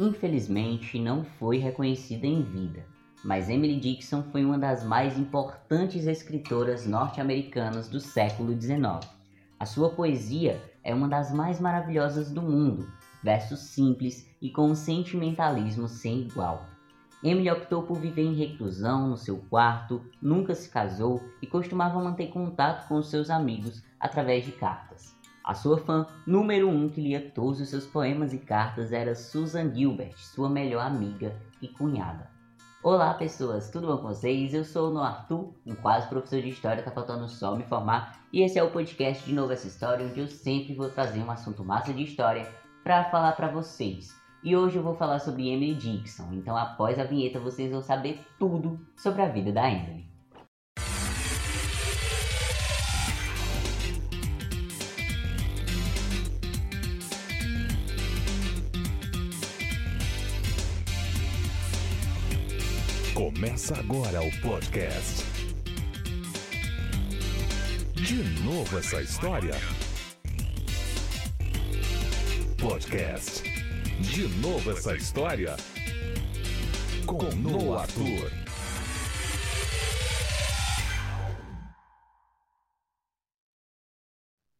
infelizmente 0.00 0.98
não 0.98 1.22
foi 1.22 1.58
reconhecida 1.58 2.26
em 2.26 2.42
vida, 2.42 2.86
mas 3.22 3.50
Emily 3.50 3.78
Dickinson 3.78 4.22
foi 4.32 4.42
uma 4.42 4.58
das 4.58 4.82
mais 4.82 5.18
importantes 5.18 6.06
escritoras 6.06 6.86
norte-americanas 6.86 7.86
do 7.86 8.00
século 8.00 8.58
XIX. 8.58 9.06
A 9.58 9.66
sua 9.66 9.90
poesia 9.90 10.58
é 10.82 10.94
uma 10.94 11.06
das 11.06 11.30
mais 11.30 11.60
maravilhosas 11.60 12.30
do 12.30 12.40
mundo, 12.40 12.90
versos 13.22 13.60
simples 13.60 14.26
e 14.40 14.48
com 14.48 14.70
um 14.70 14.74
sentimentalismo 14.74 15.86
sem 15.86 16.22
igual. 16.22 16.64
Emily 17.22 17.50
optou 17.50 17.82
por 17.82 17.98
viver 17.98 18.22
em 18.22 18.34
reclusão 18.34 19.06
no 19.06 19.18
seu 19.18 19.36
quarto, 19.50 20.02
nunca 20.22 20.54
se 20.54 20.70
casou 20.70 21.22
e 21.42 21.46
costumava 21.46 22.02
manter 22.02 22.28
contato 22.28 22.88
com 22.88 23.02
seus 23.02 23.28
amigos 23.28 23.82
através 24.00 24.46
de 24.46 24.52
cartas. 24.52 25.19
A 25.50 25.54
sua 25.54 25.78
fã 25.78 26.06
número 26.24 26.68
um 26.68 26.88
que 26.88 27.00
lia 27.00 27.32
todos 27.34 27.60
os 27.60 27.68
seus 27.68 27.84
poemas 27.84 28.32
e 28.32 28.38
cartas 28.38 28.92
era 28.92 29.16
Susan 29.16 29.74
Gilbert, 29.74 30.16
sua 30.16 30.48
melhor 30.48 30.86
amiga 30.86 31.34
e 31.60 31.66
cunhada. 31.66 32.30
Olá 32.84 33.14
pessoas, 33.14 33.68
tudo 33.68 33.88
bom 33.88 33.96
com 33.96 34.14
vocês? 34.14 34.54
Eu 34.54 34.64
sou 34.64 34.90
o 34.90 34.94
No 34.94 35.02
Arthur, 35.02 35.52
um 35.66 35.74
quase 35.74 36.06
professor 36.06 36.40
de 36.40 36.50
história, 36.50 36.84
tá 36.84 36.92
faltando 36.92 37.28
só 37.28 37.56
me 37.56 37.64
formar, 37.64 38.20
e 38.32 38.42
esse 38.42 38.60
é 38.60 38.62
o 38.62 38.70
podcast 38.70 39.24
de 39.24 39.34
Novo 39.34 39.52
Essa 39.52 39.66
História, 39.66 40.06
onde 40.06 40.20
eu 40.20 40.28
sempre 40.28 40.72
vou 40.72 40.88
trazer 40.88 41.18
um 41.18 41.32
assunto 41.32 41.64
massa 41.64 41.92
de 41.92 42.04
história 42.04 42.48
para 42.84 43.10
falar 43.10 43.32
para 43.32 43.48
vocês. 43.48 44.14
E 44.44 44.54
hoje 44.54 44.76
eu 44.76 44.84
vou 44.84 44.94
falar 44.94 45.18
sobre 45.18 45.48
Emily 45.48 45.74
Dixon, 45.74 46.28
então 46.32 46.56
após 46.56 46.96
a 46.96 47.02
vinheta 47.02 47.40
vocês 47.40 47.72
vão 47.72 47.82
saber 47.82 48.24
tudo 48.38 48.78
sobre 48.96 49.22
a 49.22 49.28
vida 49.28 49.50
da 49.50 49.68
Emily. 49.68 50.09
Começa 63.34 63.78
agora 63.78 64.20
o 64.20 64.40
podcast. 64.40 65.24
De 67.94 68.24
novo 68.42 68.76
essa 68.76 69.00
história? 69.00 69.52
Podcast. 72.60 73.44
De 74.00 74.26
novo 74.40 74.72
essa 74.72 74.96
história? 74.96 75.54
Com 77.06 77.22
Noah 77.36 77.82
Arthur. 77.82 78.32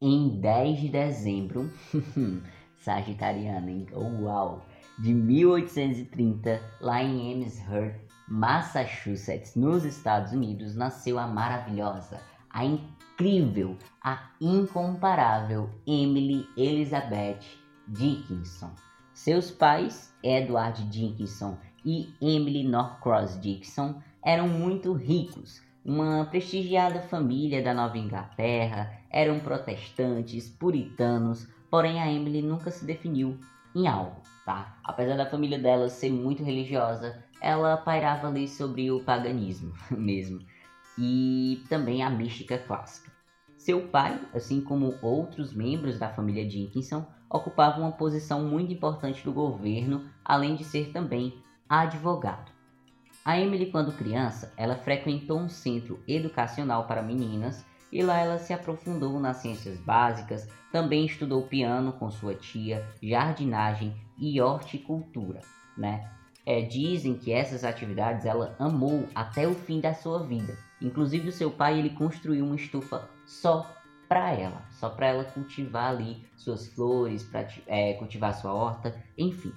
Em 0.01 0.39
10 0.39 0.79
de 0.79 0.89
dezembro, 0.89 1.69
sagitariano, 2.79 3.69
hein? 3.69 3.87
Uau! 3.93 4.65
De 4.97 5.13
1830, 5.13 6.61
lá 6.79 7.03
em 7.03 7.33
Amherst, 7.33 8.10
Massachusetts, 8.31 9.57
nos 9.57 9.83
Estados 9.83 10.31
Unidos, 10.31 10.73
nasceu 10.73 11.19
a 11.19 11.27
maravilhosa, 11.27 12.21
a 12.49 12.63
incrível, 12.63 13.77
a 14.01 14.29
incomparável 14.39 15.69
Emily 15.85 16.47
Elizabeth 16.55 17.41
Dickinson. 17.89 18.71
Seus 19.13 19.51
pais, 19.51 20.15
Edward 20.23 20.81
Dickinson 20.85 21.57
e 21.83 22.07
Emily 22.21 22.63
Norcross 22.63 23.37
Dickinson, 23.37 24.01
eram 24.23 24.47
muito 24.47 24.93
ricos, 24.93 25.61
uma 25.83 26.23
prestigiada 26.23 27.01
família 27.01 27.61
da 27.61 27.73
Nova 27.73 27.97
Inglaterra, 27.97 28.97
eram 29.09 29.41
protestantes, 29.41 30.47
puritanos, 30.47 31.49
porém 31.69 31.99
a 31.99 32.09
Emily 32.09 32.41
nunca 32.41 32.71
se 32.71 32.85
definiu 32.85 33.37
em 33.75 33.89
algo, 33.89 34.21
tá? 34.45 34.77
Apesar 34.85 35.17
da 35.17 35.29
família 35.29 35.59
dela 35.59 35.89
ser 35.89 36.09
muito 36.09 36.43
religiosa, 36.43 37.29
ela 37.41 37.75
pairava 37.75 38.27
ali 38.27 38.47
sobre 38.47 38.91
o 38.91 39.03
paganismo 39.03 39.73
mesmo 39.89 40.39
e 40.97 41.63
também 41.67 42.03
a 42.03 42.09
mística 42.09 42.57
clássica. 42.57 43.11
Seu 43.57 43.87
pai, 43.87 44.19
assim 44.33 44.61
como 44.61 44.95
outros 45.01 45.53
membros 45.53 45.99
da 45.99 46.09
família 46.09 46.47
Dickinson, 46.47 47.05
ocupava 47.29 47.79
uma 47.79 47.91
posição 47.91 48.43
muito 48.43 48.71
importante 48.73 49.23
do 49.23 49.31
governo, 49.31 50.05
além 50.23 50.55
de 50.55 50.63
ser 50.63 50.91
também 50.91 51.41
advogado. 51.69 52.51
A 53.23 53.39
Emily, 53.39 53.67
quando 53.67 53.95
criança, 53.95 54.51
ela 54.57 54.75
frequentou 54.75 55.39
um 55.39 55.47
centro 55.47 56.01
educacional 56.07 56.85
para 56.85 57.03
meninas 57.03 57.63
e 57.91 58.01
lá 58.01 58.17
ela 58.17 58.39
se 58.39 58.53
aprofundou 58.53 59.19
nas 59.19 59.37
ciências 59.37 59.77
básicas, 59.79 60.47
também 60.71 61.05
estudou 61.05 61.43
piano 61.43 61.93
com 61.93 62.09
sua 62.09 62.33
tia, 62.33 62.85
jardinagem 63.01 63.95
e 64.17 64.41
horticultura, 64.41 65.41
né? 65.77 66.09
É, 66.45 66.61
dizem 66.61 67.15
que 67.15 67.31
essas 67.31 67.63
atividades 67.63 68.25
ela 68.25 68.55
amou 68.57 69.07
até 69.13 69.47
o 69.47 69.53
fim 69.53 69.79
da 69.79 69.93
sua 69.93 70.23
vida. 70.23 70.57
Inclusive 70.81 71.29
o 71.29 71.31
seu 71.31 71.51
pai 71.51 71.77
ele 71.77 71.91
construiu 71.91 72.45
uma 72.45 72.55
estufa 72.55 73.07
só 73.25 73.69
para 74.09 74.31
ela, 74.31 74.61
só 74.71 74.89
para 74.89 75.07
ela 75.07 75.23
cultivar 75.23 75.91
ali 75.91 76.25
suas 76.35 76.67
flores, 76.67 77.23
para 77.23 77.47
é, 77.67 77.93
cultivar 77.93 78.33
sua 78.33 78.53
horta, 78.53 79.01
enfim. 79.17 79.53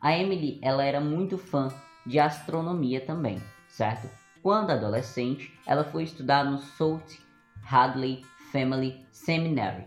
A 0.00 0.16
Emily 0.16 0.58
ela 0.62 0.84
era 0.84 1.00
muito 1.00 1.36
fã 1.36 1.68
de 2.06 2.18
astronomia 2.18 3.00
também, 3.00 3.42
certo? 3.66 4.08
Quando 4.42 4.70
adolescente, 4.70 5.52
ela 5.66 5.82
foi 5.82 6.04
estudar 6.04 6.44
no 6.44 6.58
South 6.58 7.02
Hadley 7.68 8.22
Family 8.52 9.04
Seminary. 9.10 9.86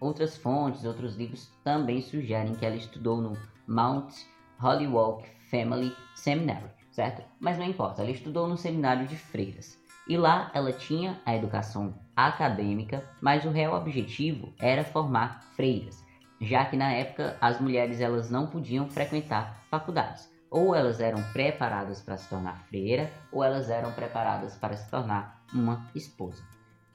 Outras 0.00 0.36
fontes, 0.36 0.84
outros 0.84 1.16
livros 1.16 1.50
também 1.62 2.02
sugerem 2.02 2.54
que 2.54 2.66
ela 2.66 2.76
estudou 2.76 3.20
no 3.20 3.36
Mount 3.66 4.12
Holyoke 4.60 5.37
Family 5.50 5.94
Seminary, 6.14 6.70
certo? 6.90 7.22
Mas 7.40 7.58
não 7.58 7.66
importa, 7.66 8.02
ela 8.02 8.10
estudou 8.10 8.46
no 8.46 8.56
seminário 8.56 9.06
de 9.06 9.16
freiras. 9.16 9.78
E 10.08 10.16
lá 10.16 10.50
ela 10.54 10.72
tinha 10.72 11.20
a 11.26 11.36
educação 11.36 11.94
acadêmica, 12.16 13.04
mas 13.20 13.44
o 13.44 13.50
real 13.50 13.74
objetivo 13.74 14.52
era 14.58 14.82
formar 14.82 15.42
freiras, 15.54 16.02
já 16.40 16.64
que 16.64 16.76
na 16.76 16.90
época 16.92 17.36
as 17.40 17.60
mulheres 17.60 18.00
elas 18.00 18.30
não 18.30 18.46
podiam 18.46 18.88
frequentar 18.88 19.62
faculdades. 19.70 20.28
Ou 20.50 20.74
elas 20.74 20.98
eram 20.98 21.22
preparadas 21.32 22.00
para 22.00 22.16
se 22.16 22.28
tornar 22.28 22.58
freira, 22.68 23.10
ou 23.30 23.44
elas 23.44 23.68
eram 23.68 23.92
preparadas 23.92 24.56
para 24.56 24.76
se 24.76 24.90
tornar 24.90 25.42
uma 25.52 25.86
esposa. 25.94 26.42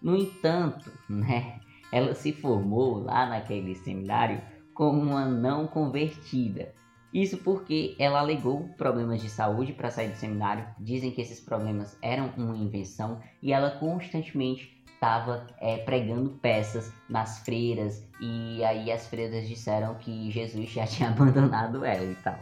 No 0.01 0.17
entanto, 0.17 0.91
né, 1.07 1.59
ela 1.91 2.15
se 2.15 2.33
formou 2.33 3.03
lá 3.03 3.27
naquele 3.27 3.75
seminário 3.75 4.41
como 4.73 4.99
uma 4.99 5.25
não 5.25 5.67
convertida, 5.67 6.73
isso 7.13 7.37
porque 7.37 7.95
ela 7.99 8.19
alegou 8.19 8.69
problemas 8.75 9.21
de 9.21 9.29
saúde 9.29 9.71
para 9.71 9.91
sair 9.91 10.09
do 10.09 10.15
seminário. 10.15 10.65
Dizem 10.79 11.11
que 11.11 11.21
esses 11.21 11.39
problemas 11.39 11.95
eram 12.01 12.33
uma 12.35 12.57
invenção 12.57 13.21
e 13.41 13.53
ela 13.53 13.71
constantemente 13.71 14.83
estava 14.91 15.47
é, 15.59 15.77
pregando 15.77 16.31
peças 16.41 16.91
nas 17.09 17.39
freiras 17.39 18.07
e 18.19 18.63
aí 18.63 18.91
as 18.91 19.05
freiras 19.07 19.47
disseram 19.47 19.95
que 19.95 20.31
Jesus 20.31 20.69
já 20.69 20.87
tinha 20.87 21.09
abandonado 21.09 21.85
ela 21.85 22.03
e 22.03 22.15
tal. 22.15 22.39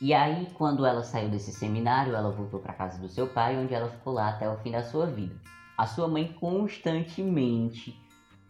E 0.00 0.12
aí, 0.12 0.50
quando 0.54 0.84
ela 0.84 1.02
saiu 1.02 1.30
desse 1.30 1.50
seminário, 1.50 2.14
ela 2.14 2.30
voltou 2.30 2.60
para 2.60 2.74
casa 2.74 3.00
do 3.00 3.08
seu 3.08 3.26
pai, 3.26 3.56
onde 3.56 3.72
ela 3.72 3.88
ficou 3.88 4.12
lá 4.12 4.28
até 4.28 4.48
o 4.48 4.58
fim 4.58 4.70
da 4.70 4.82
sua 4.82 5.06
vida. 5.06 5.34
A 5.78 5.86
sua 5.86 6.06
mãe 6.06 6.32
constantemente 6.38 7.98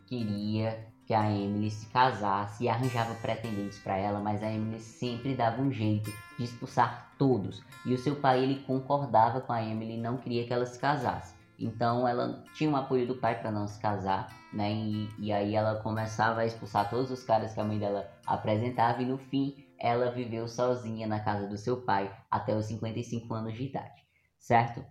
queria 0.06 0.93
que 1.06 1.12
a 1.12 1.30
Emily 1.30 1.70
se 1.70 1.86
casasse 1.86 2.64
e 2.64 2.68
arranjava 2.68 3.14
pretendentes 3.16 3.78
para 3.78 3.96
ela, 3.96 4.20
mas 4.20 4.42
a 4.42 4.50
Emily 4.50 4.80
sempre 4.80 5.34
dava 5.34 5.60
um 5.60 5.70
jeito 5.70 6.10
de 6.38 6.44
expulsar 6.44 7.12
todos. 7.18 7.62
E 7.84 7.92
o 7.92 7.98
seu 7.98 8.16
pai 8.16 8.42
ele 8.42 8.62
concordava 8.66 9.40
com 9.40 9.52
a 9.52 9.62
Emily 9.62 9.98
não 9.98 10.16
queria 10.16 10.46
que 10.46 10.52
ela 10.52 10.66
se 10.66 10.78
casasse. 10.78 11.34
Então 11.58 12.06
ela 12.08 12.42
tinha 12.54 12.70
o 12.70 12.76
apoio 12.76 13.06
do 13.06 13.16
pai 13.16 13.38
para 13.38 13.50
não 13.50 13.66
se 13.66 13.78
casar, 13.80 14.28
né? 14.52 14.72
E, 14.72 15.08
e 15.18 15.32
aí 15.32 15.54
ela 15.54 15.80
começava 15.80 16.40
a 16.40 16.46
expulsar 16.46 16.90
todos 16.90 17.10
os 17.10 17.22
caras 17.22 17.54
que 17.54 17.60
a 17.60 17.64
mãe 17.64 17.78
dela 17.78 18.10
apresentava 18.26 19.02
e 19.02 19.06
no 19.06 19.18
fim 19.18 19.64
ela 19.78 20.10
viveu 20.10 20.48
sozinha 20.48 21.06
na 21.06 21.20
casa 21.20 21.46
do 21.46 21.56
seu 21.56 21.82
pai 21.82 22.10
até 22.30 22.56
os 22.56 22.66
55 22.66 23.32
anos 23.34 23.54
de 23.54 23.64
idade, 23.64 24.02
certo? 24.38 24.84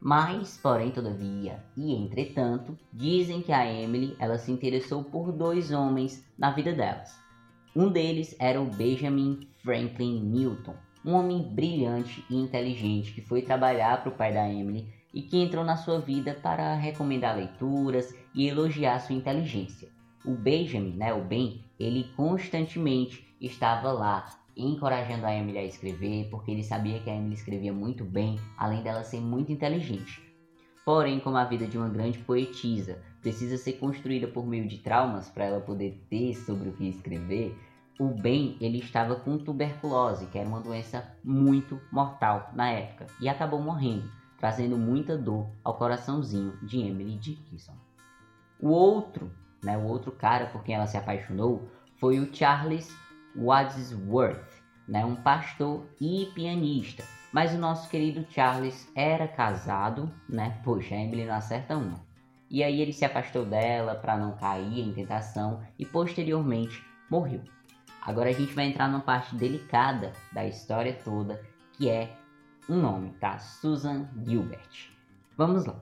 Mas, 0.00 0.56
porém, 0.62 0.90
todavia 0.90 1.64
e 1.76 1.92
entretanto, 1.92 2.78
dizem 2.92 3.42
que 3.42 3.52
a 3.52 3.70
Emily 3.70 4.16
ela 4.18 4.38
se 4.38 4.52
interessou 4.52 5.02
por 5.02 5.32
dois 5.32 5.72
homens 5.72 6.24
na 6.38 6.52
vida 6.52 6.72
delas. 6.72 7.18
Um 7.74 7.88
deles 7.90 8.34
era 8.38 8.60
o 8.60 8.66
Benjamin 8.66 9.40
Franklin 9.62 10.20
Newton, 10.20 10.74
um 11.04 11.14
homem 11.14 11.42
brilhante 11.42 12.24
e 12.30 12.36
inteligente 12.36 13.12
que 13.12 13.22
foi 13.22 13.42
trabalhar 13.42 14.02
para 14.02 14.10
o 14.10 14.16
pai 14.16 14.32
da 14.32 14.48
Emily 14.48 14.86
e 15.12 15.22
que 15.22 15.38
entrou 15.38 15.64
na 15.64 15.76
sua 15.76 15.98
vida 15.98 16.34
para 16.34 16.74
recomendar 16.74 17.36
leituras 17.36 18.14
e 18.34 18.46
elogiar 18.46 19.00
sua 19.00 19.16
inteligência. 19.16 19.88
O 20.24 20.34
Benjamin, 20.34 20.96
né, 20.96 21.12
o 21.12 21.24
Ben, 21.24 21.64
ele 21.78 22.10
constantemente 22.16 23.26
estava 23.40 23.90
lá 23.90 24.37
encorajando 24.66 25.24
a 25.26 25.34
Emily 25.34 25.58
a 25.58 25.64
escrever, 25.64 26.28
porque 26.30 26.50
ele 26.50 26.64
sabia 26.64 26.98
que 27.00 27.08
a 27.08 27.14
Emily 27.14 27.34
escrevia 27.34 27.72
muito 27.72 28.04
bem, 28.04 28.38
além 28.56 28.82
dela 28.82 29.04
ser 29.04 29.20
muito 29.20 29.52
inteligente. 29.52 30.22
Porém, 30.84 31.20
como 31.20 31.36
a 31.36 31.44
vida 31.44 31.66
de 31.66 31.76
uma 31.76 31.88
grande 31.88 32.18
poetisa 32.18 32.98
precisa 33.20 33.56
ser 33.56 33.74
construída 33.74 34.26
por 34.26 34.46
meio 34.46 34.66
de 34.66 34.78
traumas 34.78 35.28
para 35.28 35.44
ela 35.44 35.60
poder 35.60 36.02
ter 36.08 36.34
sobre 36.34 36.70
o 36.70 36.72
que 36.72 36.88
escrever, 36.88 37.56
o 37.98 38.08
Ben 38.08 38.56
ele 38.60 38.78
estava 38.78 39.16
com 39.16 39.36
tuberculose, 39.36 40.26
que 40.26 40.38
era 40.38 40.48
uma 40.48 40.60
doença 40.60 41.12
muito 41.22 41.80
mortal 41.92 42.50
na 42.54 42.70
época, 42.70 43.06
e 43.20 43.28
acabou 43.28 43.60
morrendo, 43.60 44.10
trazendo 44.38 44.78
muita 44.78 45.16
dor 45.18 45.48
ao 45.64 45.76
coraçãozinho 45.76 46.56
de 46.62 46.78
Emily 46.80 47.16
Dickinson. 47.16 47.74
O 48.60 48.68
outro, 48.68 49.30
né, 49.62 49.76
o 49.76 49.84
outro 49.84 50.12
cara 50.12 50.46
por 50.46 50.62
quem 50.62 50.76
ela 50.76 50.86
se 50.86 50.96
apaixonou 50.96 51.68
foi 51.96 52.18
o 52.20 52.34
Charles 52.34 52.96
Wadsworth, 53.38 54.62
né, 54.86 55.04
um 55.04 55.14
pastor 55.14 55.86
e 56.00 56.26
pianista. 56.34 57.04
Mas 57.32 57.54
o 57.54 57.58
nosso 57.58 57.88
querido 57.88 58.26
Charles 58.30 58.90
era 58.94 59.28
casado, 59.28 60.10
né? 60.28 60.58
Poxa, 60.64 60.94
a 60.94 60.98
Emily 60.98 61.26
não 61.26 61.34
acerta 61.34 61.76
uma. 61.76 62.00
E 62.50 62.64
aí 62.64 62.80
ele 62.80 62.92
se 62.92 63.04
afastou 63.04 63.44
dela 63.44 63.94
para 63.94 64.16
não 64.16 64.36
cair 64.36 64.80
em 64.80 64.94
tentação 64.94 65.62
e 65.78 65.84
posteriormente 65.84 66.82
morreu. 67.10 67.42
Agora 68.00 68.30
a 68.30 68.32
gente 68.32 68.54
vai 68.54 68.66
entrar 68.66 68.88
numa 68.88 69.02
parte 69.02 69.36
delicada 69.36 70.14
da 70.32 70.46
história 70.46 70.98
toda, 71.04 71.38
que 71.74 71.90
é 71.90 72.16
um 72.68 72.80
nome, 72.80 73.10
tá? 73.20 73.38
Susan 73.38 74.08
Gilbert. 74.24 74.90
Vamos 75.36 75.66
lá. 75.66 75.78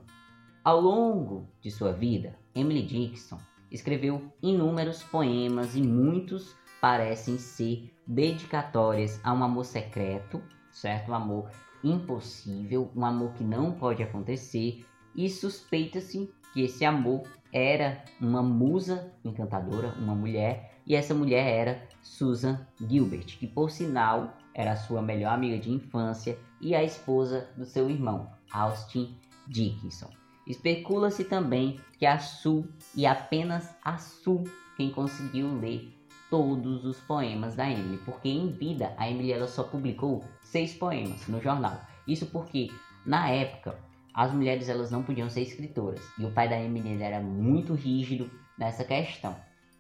Ao 0.65 0.81
longo 0.81 1.49
de 1.63 1.71
sua 1.71 1.93
vida, 1.93 2.37
Emily 2.53 2.83
Dickinson 2.83 3.39
escreveu 3.71 4.33
inúmeros 4.43 5.05
poemas 5.05 5.77
e 5.77 5.83
muitos 5.83 6.57
parecem 6.81 7.39
ser 7.39 7.93
dedicatórias 8.07 9.21
a 9.25 9.33
um 9.33 9.43
amor 9.43 9.65
secreto, 9.65 10.43
certo? 10.71 11.11
Um 11.11 11.15
amor 11.15 11.51
impossível, 11.83 12.91
um 12.95 13.05
amor 13.05 13.33
que 13.35 13.45
não 13.45 13.73
pode 13.73 14.03
acontecer 14.03 14.85
e 15.15 15.29
suspeita-se 15.31 16.31
que 16.53 16.63
esse 16.63 16.85
amor 16.85 17.23
era 17.53 18.05
uma 18.21 18.43
musa 18.43 19.13
encantadora, 19.25 19.95
uma 19.99 20.15
mulher 20.15 20.81
e 20.87 20.95
essa 20.95 21.15
mulher 21.15 21.47
era 21.47 21.89
Susan 22.03 22.67
Gilbert, 22.79 23.39
que 23.39 23.47
por 23.47 23.71
sinal 23.71 24.37
era 24.55 24.77
sua 24.77 25.03
melhor 25.03 25.33
amiga 25.33 25.59
de 25.59 25.71
infância 25.71 26.39
e 26.61 26.75
a 26.75 26.85
esposa 26.85 27.49
do 27.57 27.65
seu 27.65 27.91
irmão, 27.91 28.31
Austin 28.53 29.17
Dickinson. 29.47 30.11
Especula-se 30.47 31.25
também 31.25 31.81
que 31.99 32.07
a 32.07 32.19
Sue 32.19 32.65
e 32.95 33.05
apenas 33.05 33.75
a 33.85 33.99
Sue 33.99 34.45
quem 34.77 34.91
conseguiu 34.91 35.59
ler 35.59 35.96
todos 36.31 36.85
os 36.85 37.01
poemas 37.01 37.55
da 37.55 37.71
Emily, 37.71 37.99
porque 38.05 38.29
em 38.29 38.51
vida 38.51 38.93
a 38.97 39.11
Emily 39.11 39.33
ela 39.33 39.47
só 39.47 39.63
publicou 39.63 40.25
seis 40.43 40.75
poemas 40.75 41.27
no 41.29 41.41
jornal. 41.41 41.81
Isso 42.07 42.27
porque 42.27 42.71
na 43.05 43.29
época 43.31 43.79
as 44.15 44.33
mulheres 44.33 44.69
elas 44.69 44.91
não 44.91 45.03
podiam 45.03 45.29
ser 45.29 45.43
escritoras 45.43 46.03
e 46.19 46.25
o 46.25 46.31
pai 46.31 46.49
da 46.49 46.59
Emily 46.59 47.03
era 47.03 47.21
muito 47.21 47.75
rígido 47.75 48.31
nessa 48.59 48.85
questão 48.85 49.37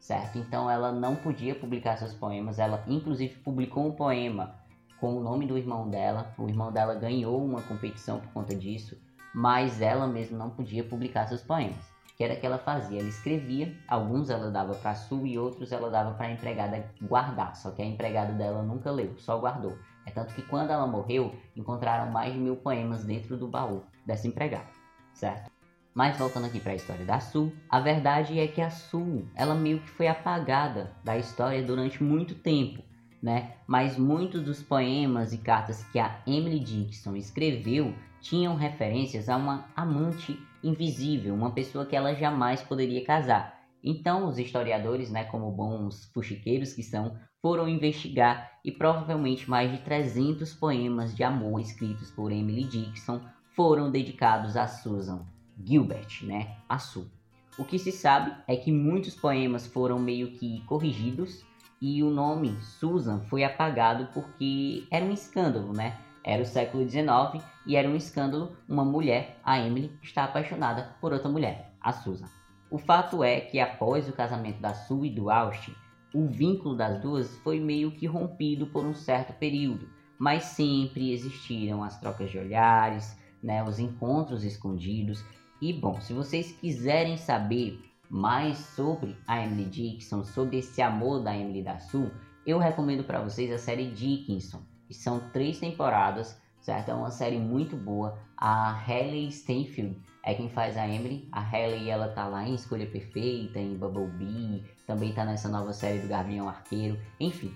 certo? 0.06 0.38
Então 0.38 0.70
ela 0.70 0.92
não 0.92 1.16
podia 1.16 1.52
publicar 1.52 1.96
seus 1.96 2.14
poemas, 2.14 2.60
ela 2.60 2.84
inclusive 2.86 3.34
publicou 3.40 3.88
um 3.88 3.92
poema 3.92 4.54
com 5.00 5.16
o 5.16 5.20
nome 5.20 5.46
do 5.46 5.58
irmão 5.58 5.90
dela. 5.90 6.32
O 6.38 6.48
irmão 6.48 6.70
dela 6.70 6.94
ganhou 6.94 7.44
uma 7.44 7.60
competição 7.62 8.20
por 8.20 8.32
conta 8.32 8.54
disso, 8.54 8.96
mas 9.34 9.80
ela 9.80 10.06
mesma 10.06 10.38
não 10.38 10.50
podia 10.50 10.84
publicar 10.84 11.26
seus 11.26 11.42
poemas. 11.42 11.95
Que 12.16 12.24
era 12.24 12.34
que 12.34 12.46
ela 12.46 12.58
fazia? 12.58 12.98
Ela 12.98 13.08
escrevia, 13.08 13.76
alguns 13.86 14.30
ela 14.30 14.50
dava 14.50 14.74
para 14.74 14.94
Su 14.94 15.26
e 15.26 15.38
outros 15.38 15.70
ela 15.70 15.90
dava 15.90 16.14
para 16.14 16.26
a 16.26 16.32
empregada 16.32 16.90
guardar, 17.02 17.54
só 17.54 17.70
que 17.70 17.82
a 17.82 17.84
empregada 17.84 18.32
dela 18.32 18.62
nunca 18.62 18.90
leu, 18.90 19.14
só 19.18 19.38
guardou. 19.38 19.76
É 20.06 20.10
tanto 20.10 20.34
que 20.34 20.40
quando 20.42 20.70
ela 20.70 20.86
morreu, 20.86 21.34
encontraram 21.54 22.10
mais 22.10 22.32
de 22.32 22.38
mil 22.38 22.56
poemas 22.56 23.04
dentro 23.04 23.36
do 23.36 23.46
baú 23.46 23.84
dessa 24.06 24.26
empregada, 24.26 24.68
certo? 25.12 25.50
Mas 25.92 26.16
voltando 26.16 26.46
aqui 26.46 26.60
para 26.60 26.72
a 26.72 26.76
história 26.76 27.04
da 27.04 27.20
Sul, 27.20 27.52
a 27.68 27.80
verdade 27.80 28.38
é 28.38 28.46
que 28.46 28.60
a 28.60 28.70
Sul, 28.70 29.26
ela 29.34 29.54
meio 29.54 29.80
que 29.80 29.88
foi 29.88 30.06
apagada 30.06 30.92
da 31.04 31.18
história 31.18 31.62
durante 31.62 32.02
muito 32.02 32.34
tempo, 32.34 32.82
né? 33.22 33.54
Mas 33.66 33.98
muitos 33.98 34.42
dos 34.42 34.62
poemas 34.62 35.32
e 35.32 35.38
cartas 35.38 35.84
que 35.84 35.98
a 35.98 36.18
Emily 36.26 36.60
Dickinson 36.60 37.16
escreveu 37.16 37.94
tinham 38.20 38.56
referências 38.56 39.28
a 39.28 39.36
uma 39.36 39.66
amante 39.74 40.38
invisível, 40.68 41.34
uma 41.34 41.52
pessoa 41.52 41.86
que 41.86 41.94
ela 41.94 42.14
jamais 42.14 42.62
poderia 42.62 43.04
casar. 43.04 43.54
Então, 43.82 44.26
os 44.26 44.38
historiadores, 44.38 45.10
né, 45.10 45.24
como 45.24 45.50
bons 45.50 46.10
fuxiqueiros 46.12 46.72
que 46.72 46.82
são, 46.82 47.16
foram 47.40 47.68
investigar 47.68 48.50
e 48.64 48.72
provavelmente 48.72 49.48
mais 49.48 49.70
de 49.70 49.78
300 49.78 50.52
poemas 50.54 51.14
de 51.14 51.22
amor 51.22 51.60
escritos 51.60 52.10
por 52.10 52.32
Emily 52.32 52.64
Dickinson 52.64 53.20
foram 53.54 53.90
dedicados 53.90 54.56
a 54.56 54.66
Susan. 54.66 55.24
Gilbert, 55.64 56.22
né, 56.22 56.56
a 56.68 56.78
Sul. 56.78 57.06
O 57.58 57.64
que 57.64 57.78
se 57.78 57.90
sabe 57.90 58.34
é 58.46 58.56
que 58.56 58.70
muitos 58.70 59.14
poemas 59.14 59.66
foram 59.66 59.98
meio 59.98 60.32
que 60.32 60.60
corrigidos 60.66 61.44
e 61.80 62.02
o 62.02 62.10
nome 62.10 62.54
Susan 62.60 63.20
foi 63.20 63.44
apagado 63.44 64.08
porque 64.12 64.86
era 64.90 65.04
um 65.04 65.12
escândalo, 65.12 65.72
né? 65.72 65.96
Era 66.26 66.42
o 66.42 66.46
século 66.46 66.88
XIX 66.88 67.40
e 67.64 67.76
era 67.76 67.88
um 67.88 67.94
escândalo. 67.94 68.56
Uma 68.68 68.84
mulher, 68.84 69.38
a 69.44 69.60
Emily, 69.60 69.96
está 70.02 70.24
apaixonada 70.24 70.96
por 71.00 71.12
outra 71.12 71.28
mulher, 71.28 71.72
a 71.80 71.92
Susan. 71.92 72.26
O 72.68 72.78
fato 72.78 73.22
é 73.22 73.40
que 73.40 73.60
após 73.60 74.08
o 74.08 74.12
casamento 74.12 74.60
da 74.60 74.74
Sue 74.74 75.06
e 75.06 75.14
do 75.14 75.30
Austin, 75.30 75.72
o 76.12 76.26
vínculo 76.26 76.74
das 76.74 77.00
duas 77.00 77.36
foi 77.38 77.60
meio 77.60 77.92
que 77.92 78.06
rompido 78.06 78.66
por 78.66 78.84
um 78.84 78.92
certo 78.92 79.38
período, 79.38 79.88
mas 80.18 80.42
sempre 80.42 81.12
existiram 81.12 81.84
as 81.84 82.00
trocas 82.00 82.28
de 82.28 82.38
olhares, 82.38 83.16
né, 83.40 83.62
os 83.62 83.78
encontros 83.78 84.42
escondidos. 84.42 85.24
E 85.62 85.72
bom, 85.72 86.00
se 86.00 86.12
vocês 86.12 86.50
quiserem 86.50 87.16
saber 87.16 87.80
mais 88.10 88.58
sobre 88.58 89.16
a 89.28 89.44
Emily 89.44 89.70
Dickinson, 89.70 90.24
sobre 90.24 90.58
esse 90.58 90.82
amor 90.82 91.22
da 91.22 91.36
Emily 91.36 91.62
da 91.62 91.78
Sul, 91.78 92.10
eu 92.44 92.58
recomendo 92.58 93.04
para 93.04 93.20
vocês 93.20 93.52
a 93.52 93.58
série 93.58 93.92
Dickinson, 93.92 94.62
que 94.86 94.94
são 94.94 95.20
três 95.30 95.58
temporadas, 95.58 96.40
certo? 96.60 96.90
É 96.90 96.94
uma 96.94 97.10
série 97.10 97.38
muito 97.38 97.76
boa. 97.76 98.18
A 98.36 98.72
Hailey 98.86 99.30
Steinfeld 99.30 100.00
é 100.22 100.34
quem 100.34 100.48
faz 100.48 100.76
a 100.76 100.86
Emily. 100.86 101.28
A 101.30 101.40
Hailey 101.40 101.88
ela 101.88 102.08
tá 102.08 102.26
lá 102.26 102.46
em 102.46 102.54
Escolha 102.54 102.86
Perfeita, 102.86 103.58
em 103.58 103.76
Bumblebee, 103.76 104.64
também 104.86 105.12
tá 105.12 105.24
nessa 105.24 105.48
nova 105.48 105.72
série 105.72 106.00
do 106.00 106.08
Gavião 106.08 106.48
Arqueiro. 106.48 106.98
Enfim, 107.18 107.54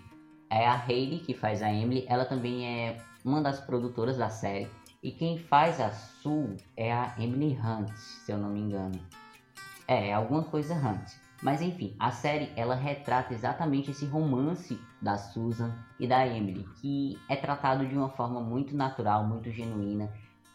é 0.49 0.67
a 0.67 0.75
Hailey 0.75 1.21
que 1.21 1.35
faz 1.35 1.63
a 1.63 1.73
Emily. 1.73 2.05
Ela 2.09 2.25
também 2.25 2.67
é 2.67 2.97
uma 3.25 3.41
das 3.41 3.61
produtoras 3.61 4.17
da 4.17 4.31
série. 4.31 4.69
E 5.03 5.11
quem 5.11 5.39
faz 5.39 5.81
a 5.81 5.91
Sul 5.91 6.57
é 6.77 6.93
a 6.93 7.15
Emily 7.19 7.59
Hunt, 7.59 7.91
se 7.97 8.33
eu 8.33 8.39
não 8.39 8.51
me 8.51 8.61
engano. 8.61 9.01
É, 9.89 10.13
alguma 10.13 10.45
coisa 10.45 10.75
Hunt. 10.75 11.20
Mas 11.43 11.63
enfim, 11.63 11.97
a 11.99 12.11
série 12.11 12.53
ela 12.57 12.75
retrata 12.75 13.33
exatamente 13.33 13.91
esse 13.91 14.07
romance 14.07 14.79
da 15.01 15.17
Susan 15.17 15.73
e 15.99 16.07
da 16.07 16.27
Emily, 16.27 16.67
que 16.81 17.19
é 17.29 17.37
tratado 17.37 17.87
de 17.87 17.97
uma 17.97 18.11
forma 18.11 18.41
muito 18.41 18.77
natural, 18.77 19.27
muito 19.27 19.51
genuína 19.51 20.11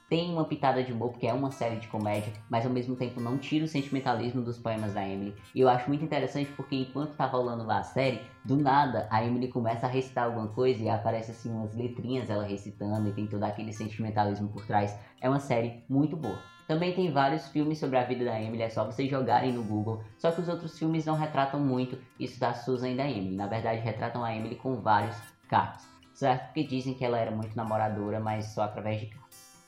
tem 0.10 0.32
uma 0.32 0.46
pitada 0.46 0.84
de 0.84 0.94
humor, 0.94 1.12
porque 1.12 1.28
é 1.28 1.34
uma 1.34 1.52
série 1.52 1.78
de 1.78 1.88
comédia, 1.88 2.32
mas 2.50 2.66
ao 2.66 2.72
mesmo 2.72 2.96
tempo 2.96 3.20
não 3.20 3.38
tira 3.38 3.66
o 3.66 3.68
sentimentalismo 3.68 4.42
dos 4.42 4.58
poemas 4.58 4.94
da 4.94 5.08
Emily. 5.08 5.36
E 5.54 5.60
eu 5.60 5.68
acho 5.68 5.88
muito 5.88 6.06
interessante 6.06 6.52
porque 6.56 6.76
enquanto 6.76 7.16
tá 7.16 7.26
rolando 7.26 7.66
lá 7.66 7.80
a 7.80 7.84
série, 7.84 8.22
do 8.44 8.56
nada 8.56 9.08
a 9.10 9.24
Emily 9.24 9.48
começa 9.48 9.88
a 9.88 9.90
recitar 9.90 10.26
alguma 10.26 10.48
coisa 10.48 10.84
e 10.84 10.90
aparece 10.90 11.32
assim 11.32 11.52
umas 11.52 11.74
letrinhas 11.74 12.30
ela 12.30 12.44
recitando 12.44 13.08
e 13.10 13.14
tem 13.14 13.28
todo 13.28 13.44
aquele 13.44 13.74
sentimentalismo 13.74 14.48
por 14.50 14.66
trás. 14.66 14.96
É 15.20 15.28
uma 15.28 15.40
série 15.40 15.84
muito 15.90 16.16
boa. 16.16 16.55
Também 16.68 16.94
tem 16.94 17.12
vários 17.12 17.48
filmes 17.50 17.78
sobre 17.78 17.98
a 17.98 18.04
vida 18.04 18.26
da 18.26 18.42
Emily, 18.42 18.64
é 18.64 18.70
só 18.70 18.84
vocês 18.84 19.10
jogarem 19.10 19.54
no 19.54 19.64
Google. 19.64 20.04
Só 20.18 20.32
que 20.32 20.42
os 20.42 20.48
outros 20.48 20.78
filmes 20.78 21.06
não 21.06 21.16
retratam 21.16 21.60
muito 21.60 21.98
isso 22.20 22.40
da 22.40 22.54
Susan 22.54 22.90
e 22.90 22.98
da 22.98 23.08
Emily. 23.08 23.36
Na 23.36 23.46
verdade, 23.46 23.82
retratam 23.82 24.24
a 24.24 24.36
Emily 24.36 24.56
com 24.56 24.82
vários 24.82 25.16
carros, 25.48 25.84
certo? 26.14 26.46
Porque 26.46 26.64
dizem 26.64 26.96
que 26.96 27.06
ela 27.06 27.20
era 27.20 27.30
muito 27.30 27.56
namoradora, 27.56 28.20
mas 28.20 28.46
só 28.48 28.64
através 28.64 29.00
de 29.00 29.08
carros. 29.08 29.26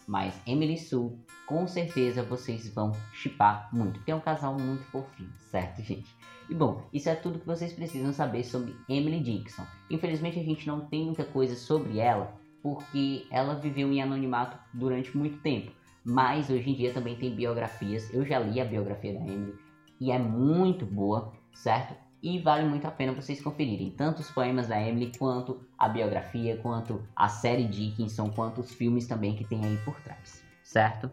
Mas 0.07 0.33
Emily 0.47 0.77
Sue, 0.77 1.11
com 1.45 1.67
certeza 1.67 2.23
vocês 2.23 2.73
vão 2.73 2.93
chipar 3.13 3.69
muito, 3.73 3.99
porque 3.99 4.11
é 4.11 4.15
um 4.15 4.21
casal 4.21 4.57
muito 4.57 4.83
fofinho, 4.85 5.31
certo, 5.51 5.81
gente? 5.83 6.15
E 6.49 6.55
bom, 6.55 6.87
isso 6.93 7.09
é 7.09 7.15
tudo 7.15 7.39
que 7.39 7.45
vocês 7.45 7.73
precisam 7.73 8.13
saber 8.13 8.43
sobre 8.45 8.73
Emily 8.87 9.19
Dixon. 9.19 9.65
Infelizmente 9.89 10.39
a 10.39 10.43
gente 10.43 10.65
não 10.65 10.79
tem 10.79 11.05
muita 11.05 11.25
coisa 11.25 11.55
sobre 11.55 11.99
ela, 11.99 12.33
porque 12.63 13.27
ela 13.29 13.55
viveu 13.55 13.91
em 13.91 14.01
anonimato 14.01 14.57
durante 14.73 15.15
muito 15.15 15.39
tempo. 15.39 15.71
Mas 16.07 16.49
hoje 16.49 16.69
em 16.69 16.73
dia 16.73 16.93
também 16.93 17.15
tem 17.17 17.35
biografias. 17.35 18.11
Eu 18.13 18.25
já 18.25 18.39
li 18.39 18.61
a 18.61 18.65
biografia 18.65 19.13
da 19.13 19.19
Emily 19.19 19.53
e 19.99 20.11
é 20.11 20.17
muito 20.17 20.85
boa, 20.85 21.33
certo? 21.53 21.93
e 22.21 22.39
vale 22.39 22.67
muito 22.67 22.85
a 22.85 22.91
pena 22.91 23.13
vocês 23.13 23.41
conferirem 23.41 23.91
tanto 23.91 24.19
os 24.19 24.31
poemas 24.31 24.67
da 24.67 24.81
Emily 24.81 25.11
quanto 25.17 25.61
a 25.77 25.87
biografia, 25.87 26.57
quanto 26.57 27.01
a 27.15 27.29
série 27.29 27.67
Dickinson, 27.67 28.31
quanto 28.31 28.61
os 28.61 28.73
filmes 28.73 29.07
também 29.07 29.35
que 29.35 29.45
tem 29.45 29.63
aí 29.63 29.77
por 29.85 29.99
trás, 30.01 30.43
certo? 30.63 31.11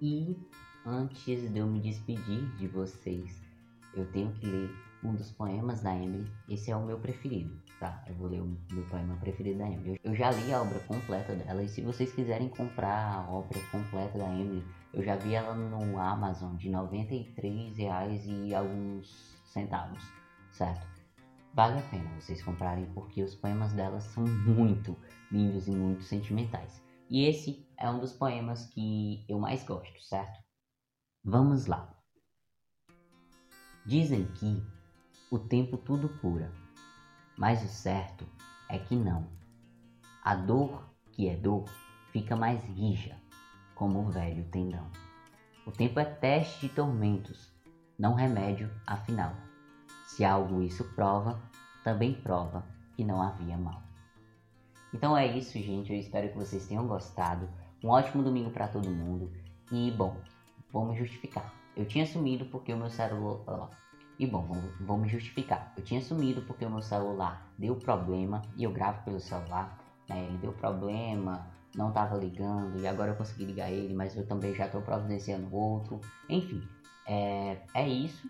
E 0.00 0.36
antes 0.86 1.52
de 1.52 1.58
eu 1.58 1.66
me 1.66 1.80
despedir 1.80 2.46
de 2.56 2.66
vocês, 2.68 3.42
eu 3.94 4.10
tenho 4.12 4.32
que 4.32 4.46
ler 4.46 4.70
um 5.04 5.14
dos 5.14 5.30
poemas 5.32 5.82
da 5.82 5.94
Emily. 5.94 6.26
Esse 6.48 6.70
é 6.70 6.76
o 6.76 6.84
meu 6.84 6.98
preferido, 6.98 7.54
tá? 7.78 8.04
Eu 8.06 8.14
vou 8.14 8.28
ler 8.28 8.40
o 8.40 8.58
meu 8.72 8.84
poema 8.86 9.16
preferido 9.16 9.58
da 9.58 9.66
Emily. 9.68 10.00
Eu 10.02 10.14
já 10.14 10.30
li 10.30 10.52
a 10.52 10.60
obra 10.60 10.78
completa 10.80 11.34
dela 11.34 11.62
e 11.62 11.68
se 11.68 11.80
vocês 11.80 12.12
quiserem 12.12 12.48
comprar 12.48 13.14
a 13.14 13.30
obra 13.30 13.58
completa 13.70 14.18
da 14.18 14.28
Emily, 14.28 14.64
eu 14.92 15.02
já 15.02 15.16
vi 15.16 15.34
ela 15.34 15.54
no 15.54 15.98
Amazon 15.98 16.56
de 16.56 16.68
93 16.68 17.76
reais 17.76 18.22
e 18.26 18.54
alguns 18.54 19.36
centavos, 19.46 20.02
certo? 20.52 20.98
vale 21.58 21.80
a 21.80 21.82
pena 21.90 22.08
vocês 22.20 22.40
comprarem 22.40 22.86
porque 22.94 23.20
os 23.20 23.34
poemas 23.34 23.72
dela 23.72 24.00
são 24.00 24.24
muito 24.24 24.96
lindos 25.28 25.66
e 25.66 25.72
muito 25.72 26.04
sentimentais. 26.04 26.80
E 27.10 27.24
esse 27.24 27.66
é 27.76 27.90
um 27.90 27.98
dos 27.98 28.12
poemas 28.12 28.66
que 28.66 29.24
eu 29.28 29.40
mais 29.40 29.64
gosto, 29.64 30.00
certo? 30.00 30.38
Vamos 31.24 31.66
lá. 31.66 31.92
Dizem 33.84 34.26
que 34.34 34.62
o 35.32 35.38
tempo 35.40 35.76
tudo 35.78 36.08
cura, 36.20 36.52
mas 37.38 37.64
o 37.64 37.68
certo 37.68 38.26
é 38.68 38.78
que 38.78 38.96
não. 38.96 39.24
A 40.24 40.34
dor 40.34 40.84
que 41.12 41.28
é 41.28 41.36
dor 41.36 41.64
fica 42.12 42.34
mais 42.34 42.62
rija, 42.64 43.16
como 43.74 44.00
o 44.00 44.10
velho 44.10 44.44
tendão. 44.50 44.90
O 45.64 45.70
tempo 45.70 46.00
é 46.00 46.04
teste 46.04 46.66
de 46.66 46.74
tormentos, 46.74 47.52
não 47.96 48.14
remédio 48.14 48.70
afinal. 48.86 49.32
Se 50.06 50.24
algo 50.24 50.62
isso 50.62 50.84
prova, 50.94 51.40
também 51.84 52.12
prova 52.12 52.64
que 52.96 53.04
não 53.04 53.22
havia 53.22 53.56
mal. 53.56 53.82
Então 54.92 55.16
é 55.16 55.26
isso, 55.26 55.58
gente. 55.58 55.92
Eu 55.92 55.98
espero 55.98 56.30
que 56.30 56.38
vocês 56.38 56.66
tenham 56.66 56.86
gostado. 56.86 57.48
Um 57.84 57.88
ótimo 57.88 58.22
domingo 58.22 58.50
para 58.50 58.66
todo 58.66 58.90
mundo. 58.90 59.30
E 59.70 59.90
bom, 59.90 60.16
vou 60.72 60.86
me 60.86 60.96
justificar. 60.96 61.54
Eu 61.76 61.86
tinha 61.86 62.06
sumido 62.06 62.46
porque 62.46 62.72
o 62.72 62.76
meu 62.76 62.90
celular. 62.90 63.70
E 64.18 64.26
bom, 64.26 64.42
vou, 64.42 64.56
vou 64.80 64.98
me 64.98 65.08
justificar. 65.08 65.72
Eu 65.76 65.84
tinha 65.84 66.00
sumido 66.00 66.42
porque 66.42 66.64
o 66.64 66.70
meu 66.70 66.82
celular 66.82 67.52
deu 67.56 67.76
problema 67.76 68.42
e 68.56 68.64
eu 68.64 68.72
gravo 68.72 69.04
pelo 69.04 69.20
celular. 69.20 69.78
Né? 70.08 70.24
Ele 70.24 70.38
deu 70.38 70.52
problema, 70.52 71.46
não 71.74 71.88
estava 71.88 72.16
ligando 72.16 72.80
e 72.80 72.86
agora 72.86 73.12
eu 73.12 73.16
consegui 73.16 73.44
ligar 73.44 73.70
ele, 73.70 73.94
mas 73.94 74.16
eu 74.16 74.26
também 74.26 74.54
já 74.54 74.66
estou 74.66 74.82
providenciando 74.82 75.54
outro. 75.54 76.00
Enfim, 76.28 76.66
é, 77.06 77.58
é 77.74 77.88
isso. 77.88 78.28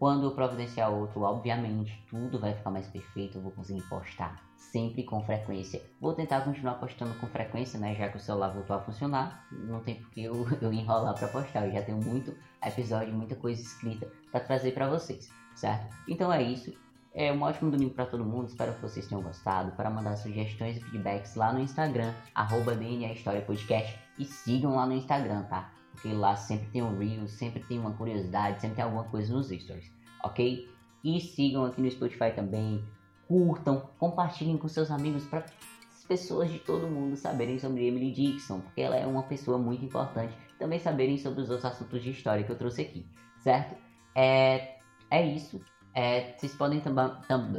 Quando 0.00 0.24
eu 0.24 0.30
providenciar 0.30 0.90
outro, 0.90 1.20
obviamente 1.20 2.02
tudo 2.08 2.38
vai 2.38 2.54
ficar 2.54 2.70
mais 2.70 2.86
perfeito, 2.86 3.36
eu 3.36 3.42
vou 3.42 3.52
conseguir 3.52 3.82
postar 3.82 4.42
sempre 4.56 5.02
com 5.02 5.22
frequência. 5.22 5.82
Vou 6.00 6.14
tentar 6.14 6.40
continuar 6.40 6.76
postando 6.76 7.12
com 7.16 7.26
frequência, 7.26 7.78
né? 7.78 7.94
Já 7.94 8.08
que 8.08 8.16
o 8.16 8.20
celular 8.20 8.48
voltou 8.48 8.76
a 8.76 8.80
funcionar, 8.80 9.46
não 9.52 9.80
tem 9.80 9.96
porque 9.96 10.22
eu, 10.22 10.46
eu 10.62 10.72
enrolar 10.72 11.12
para 11.18 11.28
postar. 11.28 11.66
Eu 11.66 11.72
já 11.72 11.82
tenho 11.82 11.98
muito 11.98 12.34
episódio, 12.64 13.12
muita 13.12 13.36
coisa 13.36 13.60
escrita 13.60 14.10
para 14.30 14.40
trazer 14.40 14.72
para 14.72 14.88
vocês, 14.88 15.30
certo? 15.54 15.94
Então 16.08 16.32
é 16.32 16.42
isso. 16.42 16.72
É 17.12 17.30
um 17.30 17.42
ótimo 17.42 17.70
domingo 17.70 17.92
para 17.92 18.06
todo 18.06 18.24
mundo. 18.24 18.48
Espero 18.48 18.72
que 18.72 18.80
vocês 18.80 19.06
tenham 19.06 19.22
gostado. 19.22 19.72
Para 19.72 19.90
mandar 19.90 20.16
sugestões 20.16 20.78
e 20.78 20.80
feedbacks 20.80 21.34
lá 21.34 21.52
no 21.52 21.60
Instagram, 21.60 22.14
arroba 22.34 22.74
DNA 22.74 23.12
História 23.12 23.42
Podcast. 23.42 23.98
E 24.18 24.24
sigam 24.24 24.76
lá 24.76 24.86
no 24.86 24.94
Instagram, 24.94 25.42
tá? 25.42 25.70
Porque 26.00 26.16
lá 26.16 26.34
sempre 26.34 26.66
tem 26.68 26.82
um 26.82 26.98
reel, 26.98 27.28
sempre 27.28 27.62
tem 27.62 27.78
uma 27.78 27.92
curiosidade, 27.92 28.60
sempre 28.60 28.76
tem 28.76 28.84
alguma 28.84 29.04
coisa 29.04 29.34
nos 29.34 29.48
stories, 29.48 29.92
ok? 30.24 30.66
E 31.04 31.20
sigam 31.20 31.66
aqui 31.66 31.82
no 31.82 31.90
Spotify 31.90 32.32
também, 32.34 32.82
curtam, 33.28 33.90
compartilhem 33.98 34.56
com 34.56 34.66
seus 34.66 34.90
amigos 34.90 35.24
para 35.26 35.40
as 35.40 36.04
pessoas 36.08 36.50
de 36.50 36.58
todo 36.58 36.88
mundo 36.88 37.16
saberem 37.16 37.58
sobre 37.58 37.86
Emily 37.86 38.12
Dixon, 38.12 38.60
porque 38.60 38.80
ela 38.80 38.96
é 38.96 39.06
uma 39.06 39.24
pessoa 39.24 39.58
muito 39.58 39.84
importante. 39.84 40.34
Também 40.58 40.78
saberem 40.78 41.18
sobre 41.18 41.42
os 41.42 41.50
outros 41.50 41.70
assuntos 41.70 42.02
de 42.02 42.10
história 42.10 42.44
que 42.44 42.50
eu 42.50 42.56
trouxe 42.56 42.80
aqui, 42.80 43.06
certo? 43.38 43.76
É, 44.14 44.76
é 45.10 45.26
isso. 45.26 45.60
É, 45.94 46.32
vocês 46.32 46.54
podem 46.54 46.80
também. 46.80 47.10
Tam, 47.28 47.52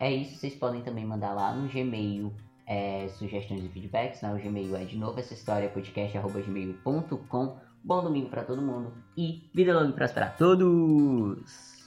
é 0.00 0.10
isso, 0.10 0.36
vocês 0.36 0.54
podem 0.54 0.80
também 0.80 1.04
mandar 1.04 1.34
lá 1.34 1.52
no 1.52 1.68
Gmail 1.68 2.32
é, 2.68 3.08
sugestões 3.08 3.64
e 3.64 3.68
feedbacks. 3.68 4.20
Né? 4.20 4.32
O 4.32 4.38
Gmail 4.38 4.76
é 4.76 4.84
de 4.84 4.96
novo 4.96 5.18
essa 5.18 5.32
história 5.32 5.68
podcast.gmail.com. 5.70 7.56
Bom 7.82 8.02
domingo 8.02 8.28
para 8.28 8.44
todo 8.44 8.60
mundo 8.60 8.92
e 9.16 9.48
vida 9.54 9.72
longa 9.72 9.90
e 9.90 9.92
próspera 9.94 10.26
a 10.26 10.30
todos! 10.30 11.77